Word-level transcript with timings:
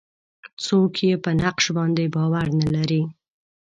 څوک 0.65 0.93
یې 1.07 1.15
په 1.23 1.31
نقش 1.41 1.65
باندې 1.77 2.05
باور 2.15 2.47
نه 2.59 2.67
لري. 2.75 3.03